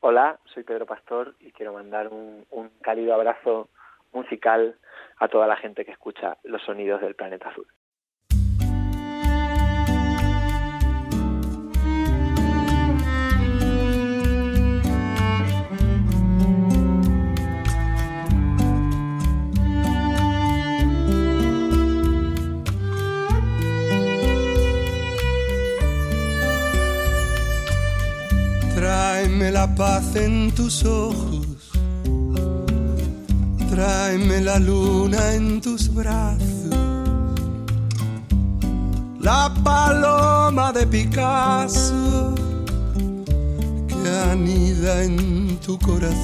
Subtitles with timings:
[0.00, 3.68] Hola, soy Pedro Pastor y quiero mandar un, un cálido abrazo
[4.12, 4.78] musical
[5.16, 7.66] a toda la gente que escucha los sonidos del planeta azul.
[29.78, 31.70] Paz en tus ojos,
[33.70, 36.74] tráeme la luna en tus brazos,
[39.20, 42.34] la paloma de Picasso
[43.86, 46.18] que anida en tu corazón.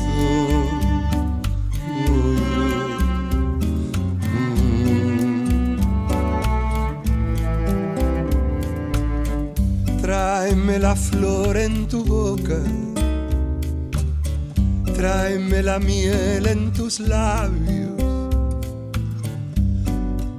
[10.02, 12.58] Tráeme la flor en tu boca,
[14.94, 17.90] tráeme la miel en tus labios.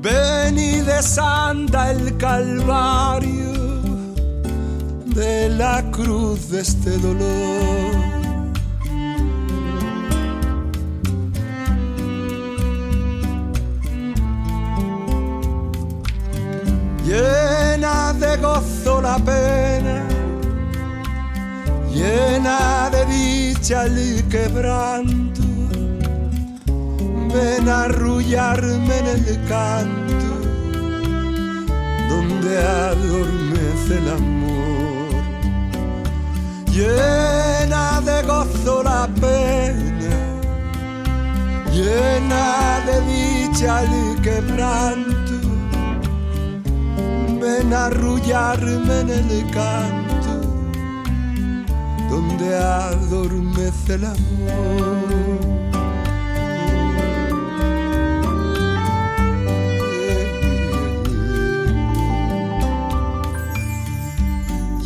[0.02, 3.54] Ven y desanda el calvario
[5.06, 8.16] de la cruz de este dolor.
[17.06, 20.04] llena de gozo la pena,
[21.94, 22.35] llena
[23.72, 25.42] el quebranto.
[27.34, 30.30] Ven a arrullarme en el canto,
[32.08, 35.16] donde adormece el amor.
[36.72, 40.16] Llena de gozo la pena,
[41.72, 45.16] llena de dicha el quebranto
[47.42, 50.05] ven a arrullarme en el canto
[52.16, 55.40] donde adormece el amor.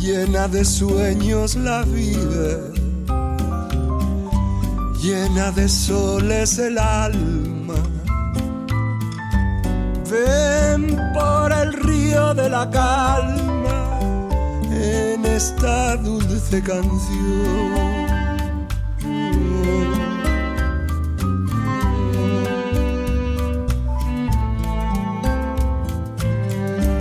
[0.00, 2.58] Llena de sueños la vida,
[5.00, 7.74] llena de soles el alma.
[10.10, 13.49] Ven por el río de la calma
[15.40, 18.06] esta dulce canción.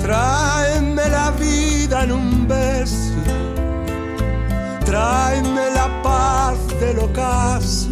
[0.01, 3.19] Tráeme la vida en un beso,
[4.85, 7.89] tráeme la paz del ocaso,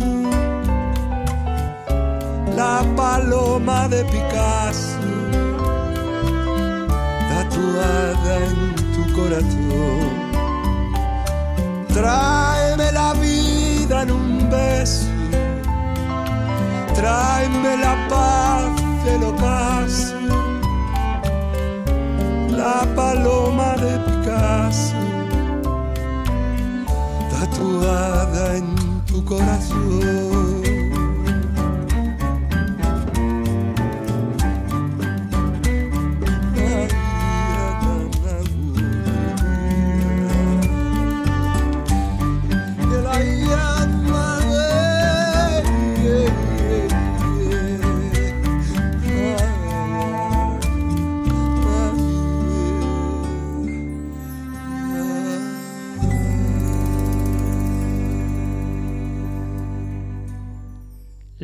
[2.56, 4.98] la paloma de Picasso
[7.30, 10.27] tatuada en tu corazón.
[11.98, 15.08] Tráeme la vida en un beso,
[16.94, 18.70] tráeme la paz
[19.04, 20.16] del ocaso,
[22.52, 24.94] la paloma de Picasso,
[27.32, 30.47] tatuada en tu corazón.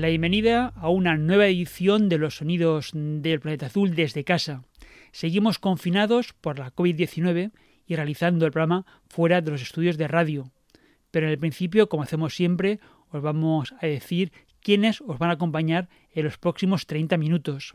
[0.04, 4.66] La bienvenida a una nueva edición de los sonidos del planeta azul desde casa.
[5.14, 7.52] Seguimos confinados por la COVID-19
[7.88, 10.52] y realizando el programa fuera de los estudios de radio.
[11.10, 15.36] Pero en el principio, como hacemos siempre, os vamos a decir quiénes os van a
[15.36, 17.74] acompañar en los próximos 30 minutos.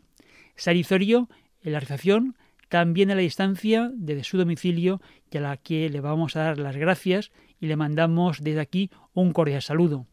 [0.55, 1.29] Sarizorio
[1.63, 2.37] en la realización,
[2.67, 5.01] también a la distancia desde su domicilio
[5.31, 8.91] y a la que le vamos a dar las gracias y le mandamos desde aquí
[9.15, 10.05] un cordial saludo.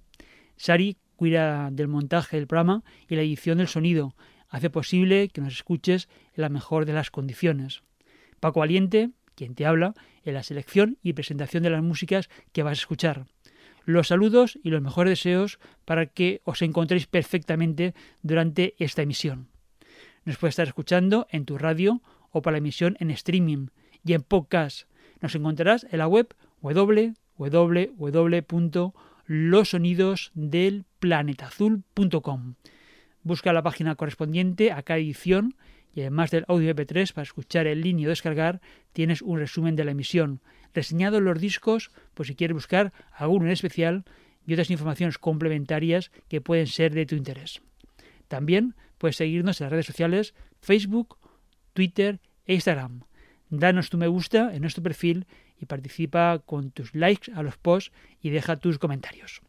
[0.56, 4.14] Sari cuida del montaje del programa y la edición del sonido,
[4.48, 7.82] hace posible que nos escuches en la mejor de las condiciones.
[8.40, 12.78] Paco Valiente, quien te habla, en la selección y presentación de las músicas que vas
[12.78, 13.26] a escuchar.
[13.84, 19.48] Los saludos y los mejores deseos para que os encontréis perfectamente durante esta emisión.
[20.24, 23.69] Nos puedes estar escuchando en tu radio o para la emisión en streaming
[24.04, 24.88] y en podcast.
[25.20, 26.34] Nos encontrarás en la web
[31.08, 32.55] www.losonidosdelplanetazul.com.
[33.23, 35.56] Busca la página correspondiente a cada edición
[35.94, 38.61] y además del audio MP3 para escuchar el línea o descargar,
[38.93, 40.43] tienes un resumen de la emisión,
[40.75, 44.05] reseñado los discos, por si quieres buscar alguno en especial
[44.47, 47.62] y otras informaciones complementarias que pueden ser de tu interés.
[48.29, 51.19] También puedes seguirnos en las redes sociales Facebook,
[51.73, 53.05] Twitter e Instagram.
[53.49, 55.26] Danos tu me gusta en nuestro perfil
[55.58, 59.41] y participa con tus likes a los posts y deja tus comentarios.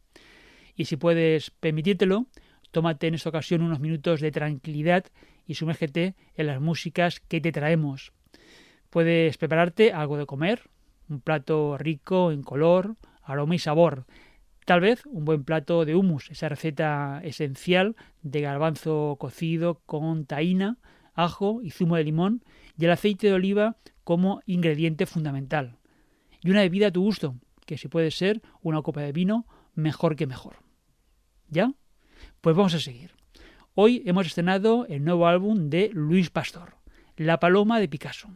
[0.78, 2.28] Y si puedes permitírtelo,
[2.72, 5.06] tómate en esta ocasión unos minutos de tranquilidad
[5.48, 8.14] y sumérgete en las músicas que te traemos.
[8.92, 10.70] Puedes prepararte algo de comer,
[11.10, 14.06] un plato rico en color, aroma y sabor.
[14.66, 20.78] Tal vez un buen plato de hummus, esa receta esencial de garbanzo cocido con taína,
[21.16, 22.44] ajo y zumo de limón
[22.78, 25.78] y el aceite de oliva como ingrediente fundamental.
[26.44, 27.36] Y una bebida a tu gusto,
[27.66, 30.67] que si puede ser una copa de vino, mejor que mejor.
[31.50, 31.74] ¿Ya?
[32.42, 33.12] Pues vamos a seguir.
[33.74, 36.76] Hoy hemos estrenado el nuevo álbum de Luis Pastor,
[37.16, 38.30] La Paloma de Picasso.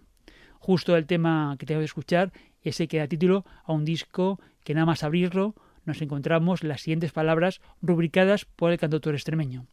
[0.59, 2.31] Justo el tema que tengo que escuchar,
[2.61, 7.11] ese que da título a un disco que nada más abrirlo nos encontramos las siguientes
[7.11, 9.65] palabras rubricadas por el cantautor extremeño.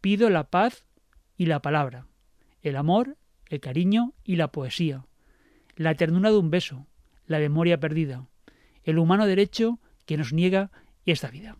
[0.00, 0.84] Pido la paz
[1.36, 2.06] y la palabra,
[2.60, 3.16] el amor,
[3.46, 5.06] el cariño y la poesía,
[5.74, 6.86] la ternura de un beso,
[7.26, 8.28] la memoria perdida,
[8.84, 10.70] el humano derecho que nos niega
[11.06, 11.56] esta vida.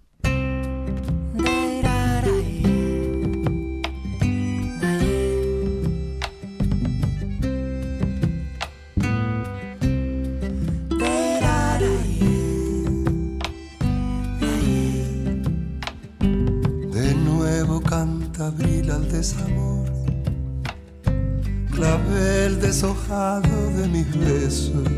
[19.23, 19.87] Desamor,
[21.71, 24.89] clavel deshojado de mis besos.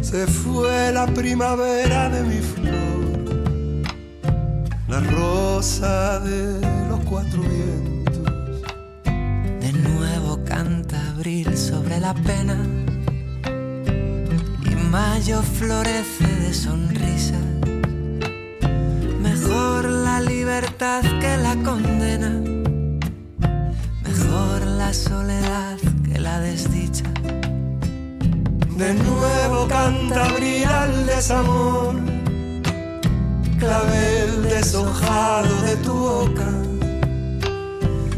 [0.00, 3.84] Se fue la primavera de mi flor,
[4.88, 8.62] la rosa de los cuatro vientos.
[9.60, 12.56] De nuevo canta abril sobre la pena
[14.68, 17.46] y mayo florece de sonrisas
[19.20, 22.51] Mejor la libertad que la condena.
[24.92, 27.04] Soledad que la desdicha.
[28.76, 31.94] De nuevo canta abril al desamor.
[33.58, 36.48] Clavel deshojado de tu boca.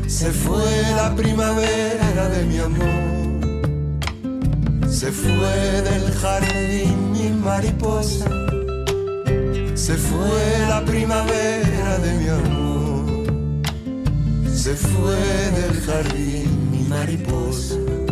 [0.08, 3.30] Se fue la primavera de mi amor.
[4.90, 8.26] Se fue del jardín mi mariposa
[9.74, 13.04] se fue la primavera de mi amor,
[14.50, 16.63] se fue del jardín
[16.94, 18.03] mariposa.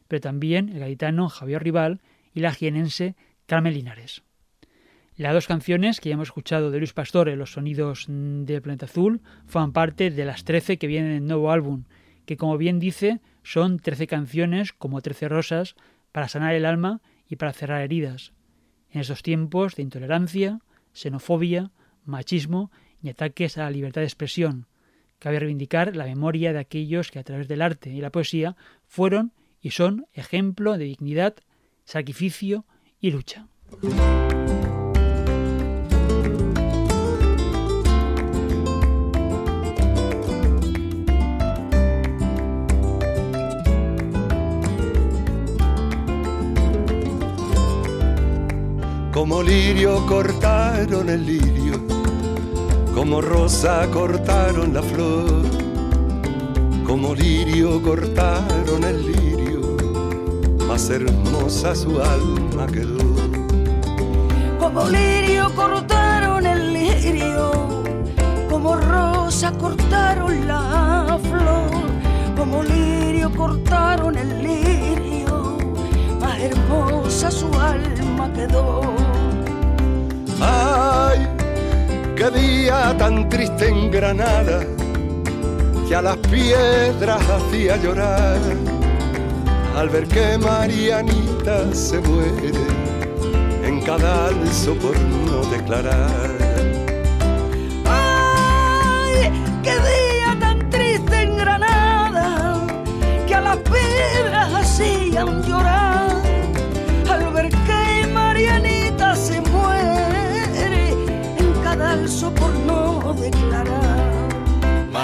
[0.08, 2.00] pero también el gaditano Javier Rival
[2.34, 3.14] y la jienense
[3.46, 4.24] Carmen Linares.
[5.20, 8.86] Las dos canciones que ya hemos escuchado de Luis Pastor en los sonidos del planeta
[8.86, 11.84] azul forman parte de las 13 que vienen en el nuevo álbum,
[12.24, 15.74] que como bien dice son 13 canciones como 13 rosas
[16.10, 18.32] para sanar el alma y para cerrar heridas.
[18.88, 20.60] En estos tiempos de intolerancia,
[20.94, 21.70] xenofobia,
[22.06, 22.70] machismo
[23.02, 24.68] y ataques a la libertad de expresión,
[25.18, 29.34] cabe reivindicar la memoria de aquellos que a través del arte y la poesía fueron
[29.60, 31.34] y son ejemplo de dignidad,
[31.84, 32.64] sacrificio
[33.02, 33.48] y lucha.
[49.20, 51.74] Como lirio cortaron el lirio,
[52.94, 55.42] como rosa cortaron la flor,
[56.86, 59.76] como lirio cortaron el lirio,
[60.66, 62.96] más hermosa su alma quedó.
[64.58, 67.50] Como lirio cortaron el lirio,
[68.48, 71.70] como rosa cortaron la flor,
[72.38, 75.58] como lirio cortaron el lirio,
[76.18, 78.99] más hermosa su alma quedó.
[80.40, 81.28] Ay,
[82.16, 84.60] qué día tan triste en Granada,
[85.86, 88.38] que a las piedras hacía llorar,
[89.76, 92.52] al ver que Marianita se muere
[93.64, 96.30] en cada alzo por no declarar.
[97.86, 99.30] Ay,
[99.62, 102.66] qué día tan triste en Granada,
[103.26, 105.79] que a las piedras hacían llorar,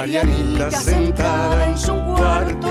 [0.06, 2.68] Marianita sentada en su cuarto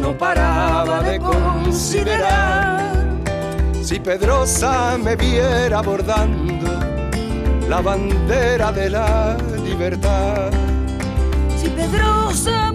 [0.00, 2.80] no paraba de considerar
[3.82, 6.70] si Pedrosa me viera bordando
[7.68, 10.50] la bandera de la libertad.
[11.60, 12.71] Si Pedrosa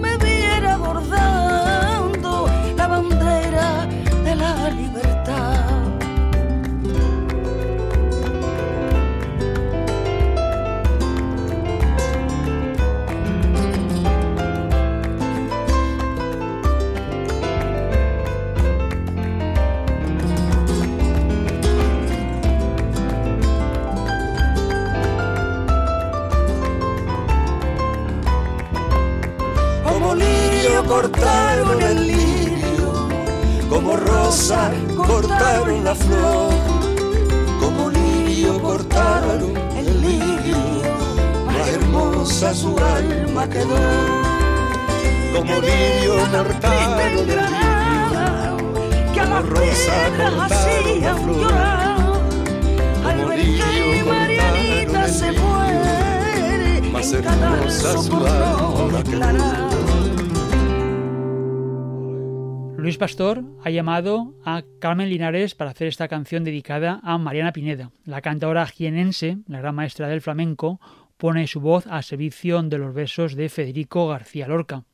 [63.20, 67.90] Ha llamado a Carmen Linares para hacer esta canción dedicada a Mariana Pineda.
[68.04, 70.80] La cantadora jienense, la gran maestra del flamenco,
[71.16, 74.84] pone su voz al servicio de los versos de Federico García Lorca.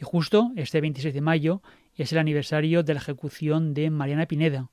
[0.00, 1.60] Y justo este 26 de mayo
[1.94, 4.70] es el aniversario de la ejecución de Mariana Pineda,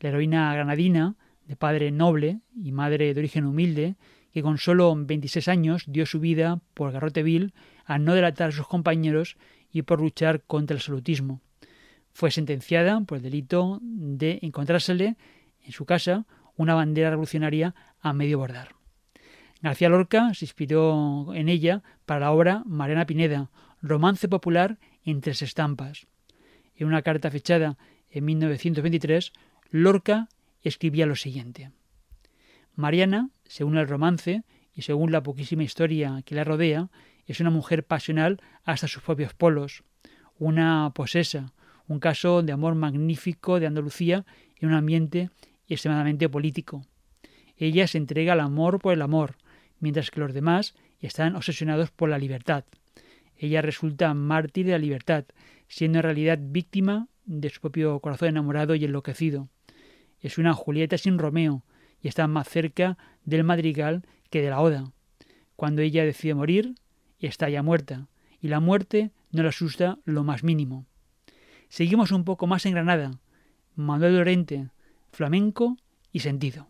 [0.00, 3.96] la heroína granadina, de padre noble y madre de origen humilde,
[4.32, 7.52] que con solo 26 años dio su vida por garrote vil
[7.84, 9.36] a no delatar a sus compañeros
[9.70, 11.42] y por luchar contra el absolutismo.
[12.16, 15.16] Fue sentenciada por el delito de encontrársele
[15.62, 16.24] en su casa
[16.56, 18.74] una bandera revolucionaria a medio bordar.
[19.60, 23.50] García Lorca se inspiró en ella para la obra Mariana Pineda,
[23.82, 26.06] romance popular en tres estampas.
[26.74, 27.76] En una carta fechada
[28.08, 29.34] en 1923,
[29.70, 30.30] Lorca
[30.62, 31.70] escribía lo siguiente.
[32.74, 34.42] Mariana, según el romance
[34.72, 36.88] y según la poquísima historia que la rodea,
[37.26, 39.82] es una mujer pasional hasta sus propios polos,
[40.38, 41.52] una posesa,
[41.88, 44.24] un caso de amor magnífico de Andalucía
[44.60, 45.30] en un ambiente
[45.68, 46.84] extremadamente político.
[47.56, 49.36] Ella se entrega al amor por el amor,
[49.80, 52.64] mientras que los demás están obsesionados por la libertad.
[53.36, 55.24] Ella resulta mártir de la libertad,
[55.68, 59.48] siendo en realidad víctima de su propio corazón enamorado y enloquecido.
[60.20, 61.64] Es una Julieta sin Romeo
[62.00, 64.92] y está más cerca del madrigal que de la oda.
[65.56, 66.74] Cuando ella decide morir,
[67.18, 68.08] está ya muerta,
[68.40, 70.86] y la muerte no le asusta lo más mínimo.
[71.68, 73.18] Seguimos un poco más en Granada.
[73.74, 74.70] Manuel Lorente,
[75.12, 75.76] flamenco
[76.12, 76.66] y sentido.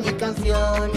[0.00, 0.92] mis canciones.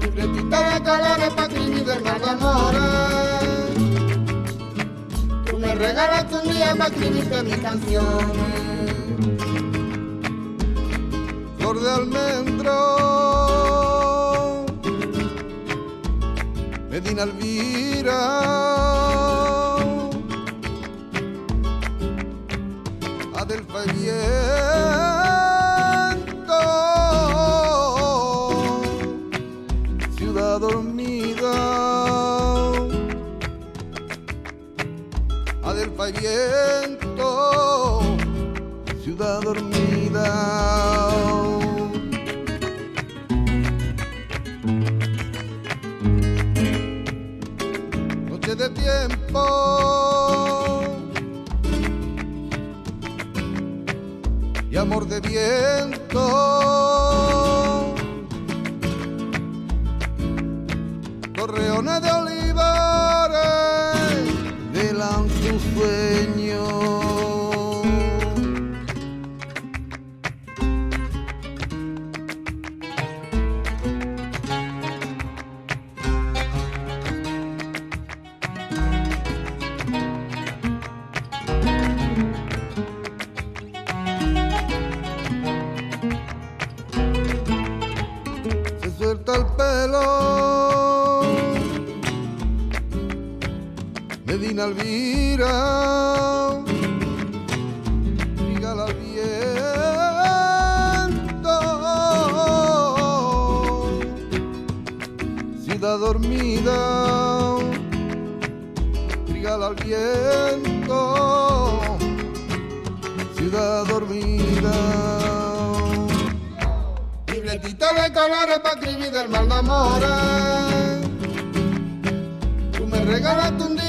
[0.00, 2.80] Libretita de colores para escribir del de amores.
[5.46, 8.54] Tú me regalas un día para escribirte mis canciones.
[11.58, 12.76] Flor de almendro,
[16.90, 18.20] Medina Alvira.
[23.36, 23.84] Adelfa
[36.12, 38.02] viento,
[39.02, 40.28] ciudad dormida.
[48.28, 49.40] Noche de tiempo
[54.70, 56.20] y amor de viento.
[61.36, 62.93] Correona de oliva.
[65.84, 66.53] when you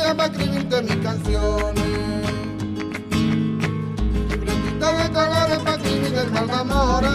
[0.06, 1.84] días para escribirte mis canciones.
[4.30, 7.12] Libretitas de colores para escribir el mal de amores.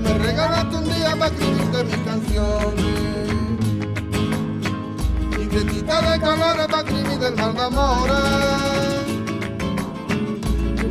[0.00, 2.84] Me regalaste un día para escribirte mis canciones.
[5.38, 8.16] Libretitas de colores para escribir el mal de amores.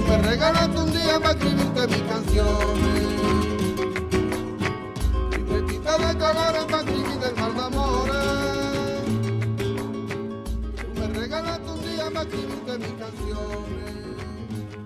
[0.08, 3.06] Me regalaste un día para escribirte mis canciones.
[5.32, 8.25] Libretita de colores para escribir el mal de amores.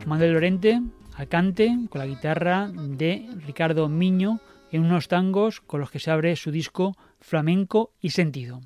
[0.05, 0.81] Manuel Lorente
[1.15, 4.39] al cante con la guitarra de Ricardo Miño
[4.71, 8.61] en unos tangos con los que se abre su disco Flamenco y Sentido.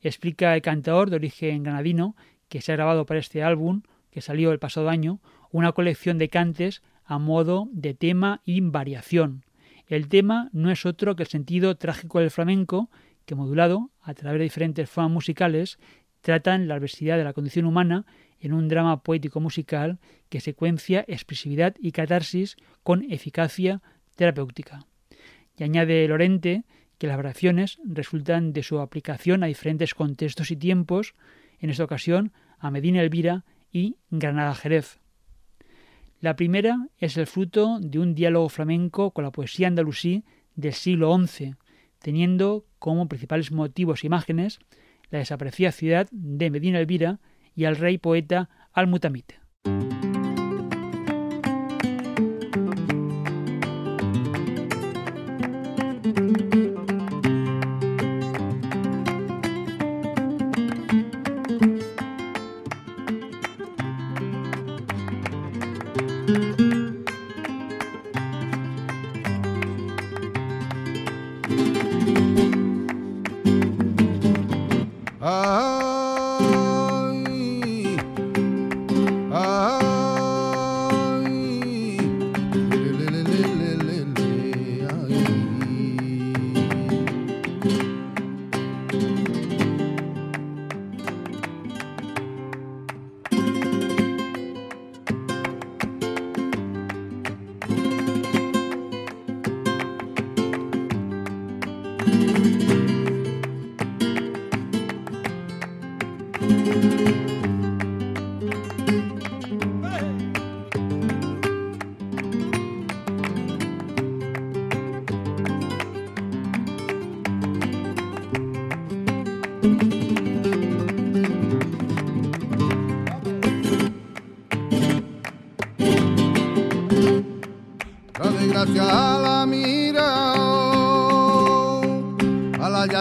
[0.00, 2.16] Explica el cantador de origen granadino
[2.48, 6.28] que se ha grabado para este álbum, que salió el pasado año, una colección de
[6.28, 9.44] cantes a modo de tema y variación.
[9.86, 12.90] El tema no es otro que el sentido trágico del flamenco,
[13.26, 15.78] que modulado a través de diferentes formas musicales,
[16.24, 18.06] tratan la adversidad de la condición humana
[18.40, 19.98] en un drama poético musical
[20.30, 23.82] que secuencia expresividad y catarsis con eficacia
[24.16, 24.86] terapéutica.
[25.58, 26.64] Y añade Lorente
[26.96, 31.14] que las variaciones resultan de su aplicación a diferentes contextos y tiempos,
[31.60, 35.00] en esta ocasión a Medina Elvira y Granada Jerez.
[36.20, 41.14] La primera es el fruto de un diálogo flamenco con la poesía andalusí del siglo
[41.18, 41.56] XI,
[41.98, 44.58] teniendo como principales motivos e imágenes
[45.14, 47.20] la desaparecida ciudad de Medina Elvira
[47.54, 48.50] y al rey poeta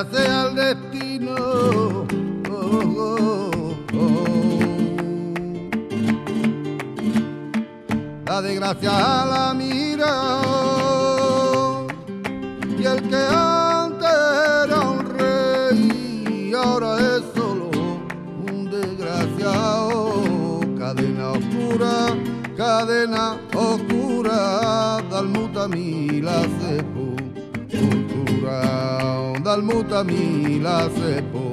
[0.05, 2.05] place al destino.
[8.25, 10.41] La desgracia a la mira
[12.79, 14.09] y el que antes
[14.65, 17.69] era un rey ahora es solo
[18.47, 20.21] un desgraciado.
[20.79, 21.93] Cadena oscura,
[22.57, 27.13] cadena oscura, dalmuta a mí la sepultura
[29.53, 31.51] dal mutami la sepo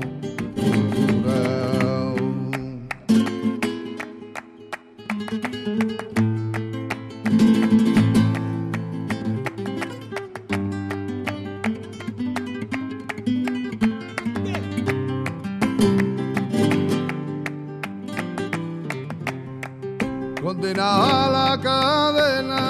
[20.42, 22.62] Condena a la cadena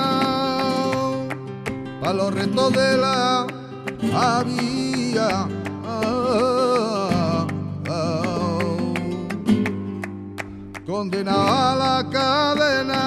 [2.02, 3.46] a los restos de la
[4.12, 5.48] habitación diga.
[5.84, 7.46] Oh,
[7.88, 8.30] oh, oh".
[11.26, 13.02] A la cadena,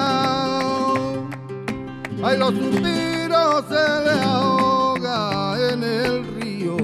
[2.22, 6.76] ay los suspiros se le ahoga en el río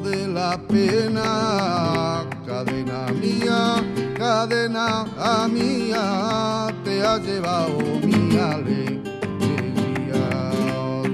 [0.00, 2.24] de la pena.
[2.46, 3.82] Cadena mía,
[4.16, 5.06] cadena
[5.48, 6.04] mía,
[6.84, 9.02] te ha llevado mi alegría,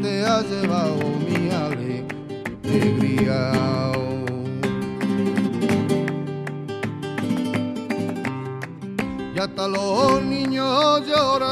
[0.02, 1.25] te ha llevado
[9.34, 11.48] y hasta los niños lloran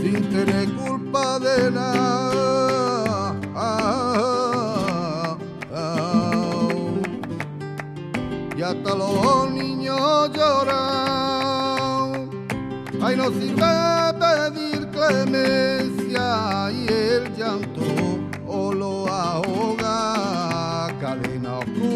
[0.00, 3.36] sin tener culpa de nada.
[8.56, 12.30] Y hasta los niños lloran,
[13.00, 15.81] ay no sirve pedir clemencia.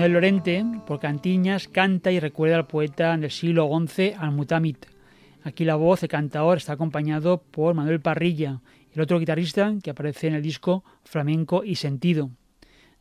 [0.01, 4.87] Manuel Lorente, por Cantiñas, canta y recuerda al poeta del siglo XI, Al-Mutamit.
[5.45, 8.63] Aquí la voz de cantador está acompañado por Manuel Parrilla,
[8.95, 12.31] el otro guitarrista que aparece en el disco Flamenco y Sentido.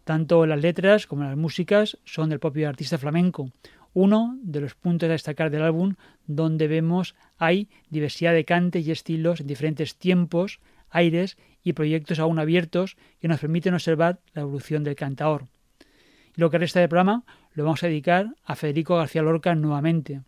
[0.03, 3.49] Tanto las letras como las músicas son del propio artista flamenco,
[3.93, 5.95] uno de los puntos a destacar del álbum
[6.27, 10.59] donde vemos hay diversidad de cantes y estilos en diferentes tiempos,
[10.89, 15.47] aires y proyectos aún abiertos que nos permiten observar la evolución del cantaor.
[16.39, 20.21] Lo que resta del programa lo vamos a dedicar a Federico García Lorca nuevamente.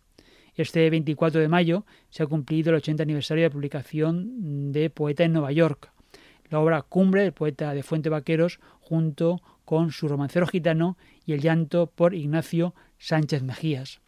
[0.54, 5.32] Este 24 de mayo se ha cumplido el 80 aniversario de publicación de Poeta en
[5.32, 5.90] Nueva York,
[6.50, 11.40] la obra cumbre del poeta de Fuente Vaqueros junto con su romancero gitano y el
[11.40, 14.02] llanto por Ignacio Sánchez Mejías.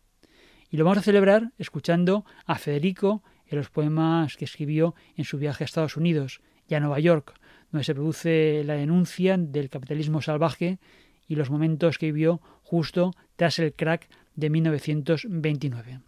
[0.70, 5.38] Y lo vamos a celebrar escuchando a Federico en los poemas que escribió en su
[5.38, 7.32] viaje a Estados Unidos y a Nueva York,
[7.72, 10.78] donde se produce la denuncia del capitalismo salvaje
[11.26, 16.00] y los momentos que vivió justo tras el crack de 1929.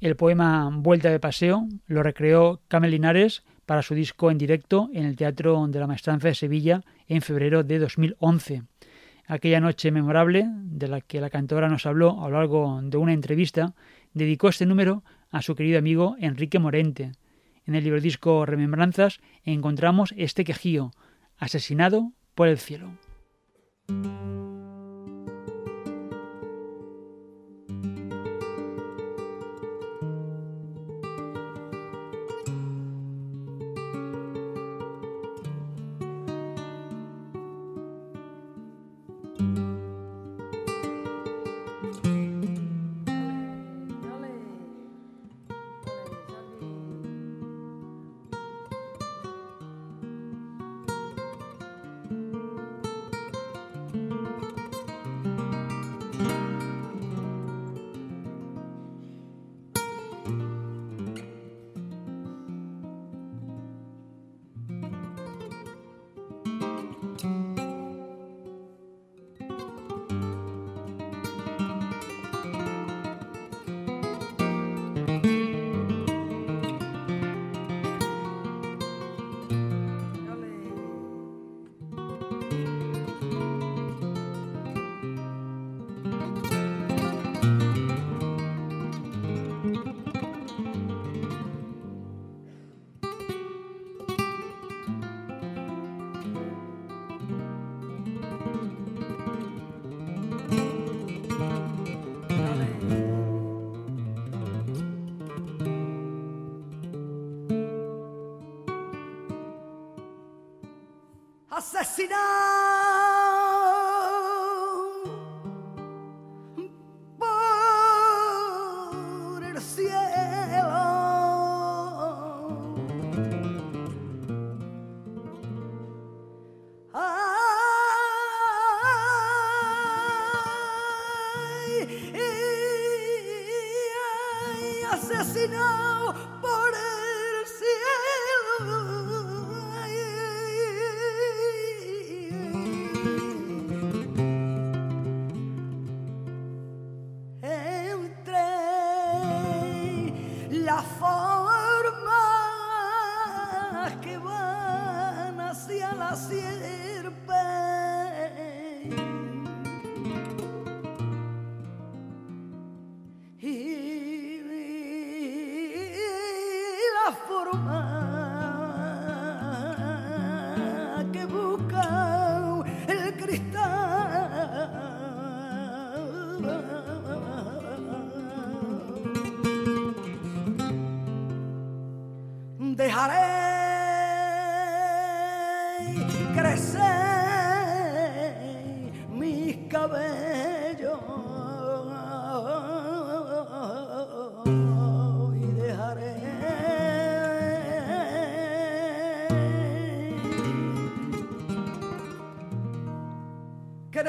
[0.00, 5.04] El poema Vuelta de Paseo lo recreó Camel Linares para su disco en directo en
[5.04, 8.62] el Teatro de la Maestranza de Sevilla en febrero de 2011.
[9.26, 13.12] Aquella noche memorable, de la que la cantora nos habló a lo largo de una
[13.12, 13.74] entrevista,
[14.12, 17.12] dedicó este número a su querido amigo Enrique Morente.
[17.66, 20.92] En el libro disco Remembranzas encontramos este quejío,
[21.38, 22.92] asesinado por el cielo.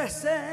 [0.07, 0.46] merced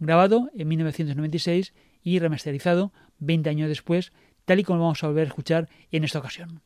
[0.00, 4.12] Grabado en 1996 y remasterizado 20 años después,
[4.44, 6.62] tal y como vamos a volver a escuchar en esta ocasión.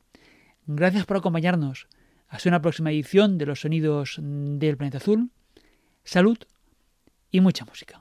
[0.67, 1.89] Gracias por acompañarnos.
[2.29, 5.31] Hasta una próxima edición de los sonidos del planeta azul.
[6.05, 6.39] Salud
[7.31, 8.01] y mucha música.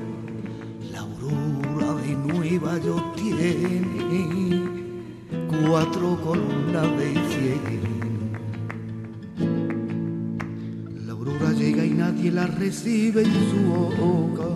[12.83, 13.61] recibe en su
[14.01, 14.47] boca,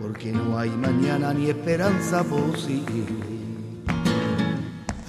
[0.00, 3.04] porque no hay mañana ni esperanza posible.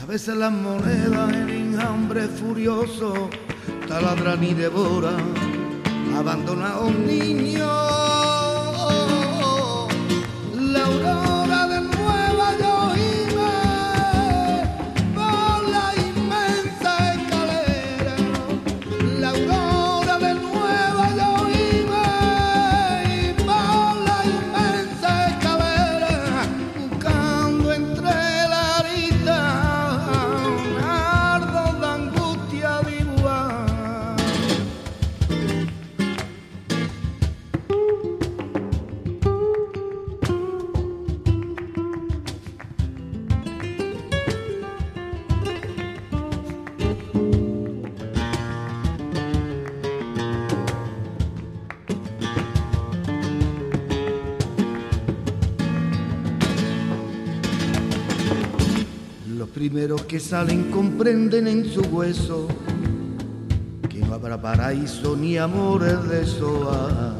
[0.01, 3.29] A veces las monedas en enjambre furioso
[3.87, 5.23] taladran y devoran,
[6.17, 7.90] abandona a un niño
[59.71, 62.45] primeros que salen comprenden en su hueso
[63.89, 67.15] que no habrá paraíso ni amores de soa.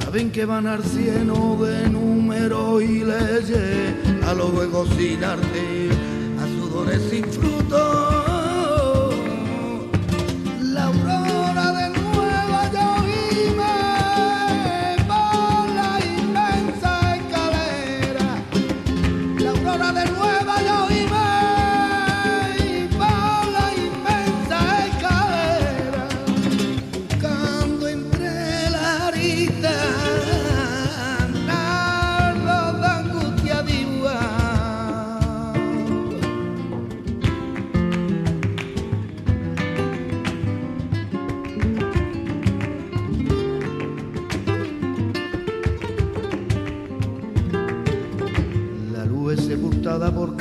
[0.00, 3.94] Saben que van al cielo de número y leyes,
[4.26, 5.90] a lo luego sin arte,
[6.40, 8.15] a sudores sin frutos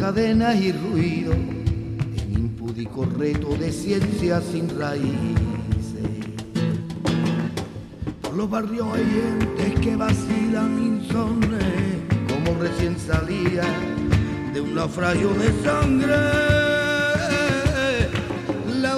[0.06, 5.16] cadenas y ruido, en impúdico reto de ciencia sin raíces.
[8.22, 13.64] Por los barrios oyentes que vacilan insonnes, como recién salía
[14.54, 16.16] de un naufragio de sangre.
[18.80, 18.98] La